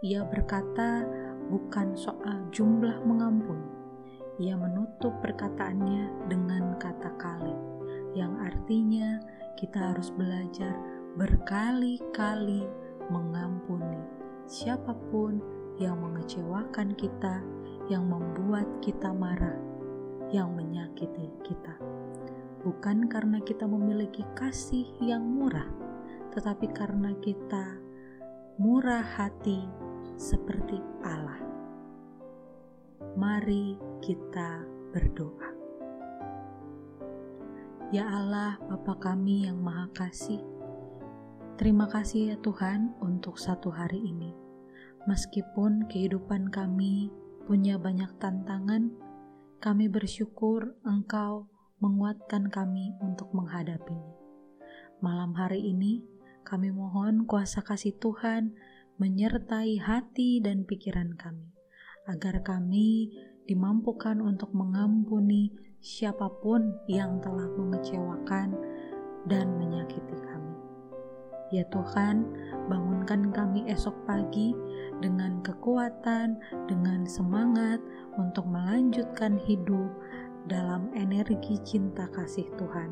Ia 0.00 0.24
berkata, 0.24 1.04
bukan 1.52 1.92
soal 1.92 2.48
jumlah 2.56 3.04
mengampun. 3.04 3.60
Ia 4.40 4.56
menutup 4.56 5.12
perkataannya 5.20 6.24
dengan 6.32 6.80
kata 6.80 7.20
kali, 7.20 7.52
yang 8.16 8.32
artinya 8.40 9.20
kita 9.60 9.92
harus 9.92 10.08
belajar 10.08 10.95
berkali-kali 11.16 12.68
mengampuni 13.08 13.96
siapa 14.44 14.92
pun 15.08 15.40
yang 15.80 15.96
mengecewakan 16.00 16.92
kita, 16.92 17.40
yang 17.88 18.04
membuat 18.04 18.68
kita 18.84 19.16
marah, 19.16 19.56
yang 20.28 20.52
menyakiti 20.52 21.32
kita. 21.40 21.72
Bukan 22.60 23.08
karena 23.08 23.40
kita 23.40 23.64
memiliki 23.64 24.28
kasih 24.36 24.84
yang 25.00 25.24
murah, 25.24 25.68
tetapi 26.36 26.68
karena 26.76 27.16
kita 27.24 27.80
murah 28.60 29.04
hati 29.04 29.64
seperti 30.20 30.80
Allah. 31.00 31.40
Mari 33.16 33.80
kita 34.04 34.64
berdoa. 34.92 35.48
Ya 37.94 38.04
Allah, 38.10 38.58
Bapa 38.66 38.98
kami 38.98 39.46
yang 39.46 39.62
Maha 39.62 39.86
Kasih, 39.94 40.55
Terima 41.56 41.88
kasih 41.88 42.20
ya 42.28 42.36
Tuhan 42.44 42.92
untuk 43.00 43.40
satu 43.40 43.72
hari 43.72 43.96
ini. 43.96 44.28
Meskipun 45.08 45.88
kehidupan 45.88 46.52
kami 46.52 47.08
punya 47.48 47.80
banyak 47.80 48.12
tantangan, 48.20 48.92
kami 49.56 49.88
bersyukur 49.88 50.76
Engkau 50.84 51.48
menguatkan 51.80 52.52
kami 52.52 52.92
untuk 53.00 53.32
menghadapinya. 53.32 54.20
Malam 55.00 55.32
hari 55.32 55.64
ini, 55.64 56.04
kami 56.44 56.68
mohon 56.76 57.24
kuasa 57.24 57.64
kasih 57.64 57.96
Tuhan 57.96 58.52
menyertai 59.00 59.80
hati 59.80 60.44
dan 60.44 60.68
pikiran 60.68 61.16
kami, 61.16 61.56
agar 62.04 62.44
kami 62.44 63.16
dimampukan 63.48 64.20
untuk 64.20 64.52
mengampuni 64.52 65.56
siapa 65.80 66.28
pun 66.44 66.84
yang 66.84 67.16
telah 67.24 67.48
mengecewakan 67.48 68.52
dan 69.24 69.56
menyakiti 69.56 70.20
kami. 70.20 70.45
Ya 71.54 71.62
Tuhan, 71.70 72.26
bangunkan 72.66 73.30
kami 73.30 73.70
esok 73.70 73.94
pagi 74.02 74.50
dengan 74.98 75.38
kekuatan, 75.46 76.34
dengan 76.66 77.06
semangat 77.06 77.78
untuk 78.18 78.50
melanjutkan 78.50 79.38
hidup 79.46 79.86
dalam 80.50 80.90
energi 80.98 81.62
cinta 81.62 82.10
kasih 82.10 82.50
Tuhan. 82.58 82.90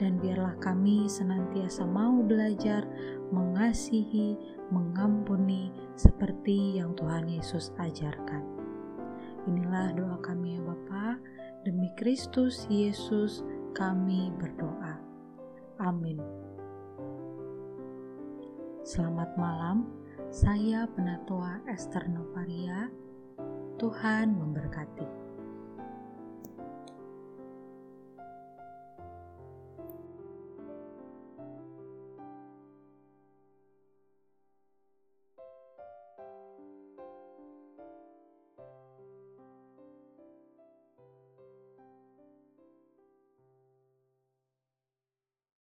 Dan 0.00 0.16
biarlah 0.24 0.56
kami 0.56 1.04
senantiasa 1.04 1.84
mau 1.84 2.24
belajar 2.24 2.88
mengasihi, 3.28 4.40
mengampuni 4.72 5.68
seperti 6.00 6.80
yang 6.80 6.96
Tuhan 6.96 7.28
Yesus 7.28 7.76
ajarkan. 7.76 8.40
Inilah 9.44 9.92
doa 9.92 10.16
kami 10.24 10.56
ya 10.56 10.64
Bapa, 10.64 11.20
demi 11.68 11.92
Kristus 12.00 12.64
Yesus 12.72 13.44
kami 13.76 14.32
berdoa. 14.40 14.96
Amin. 15.82 16.51
Selamat 18.82 19.30
malam, 19.38 19.86
saya 20.26 20.90
Penatua 20.90 21.62
Esther 21.70 22.02
Novaria. 22.10 22.90
Tuhan 23.78 24.34
memberkati. 24.34 25.06